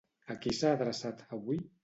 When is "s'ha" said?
0.61-0.71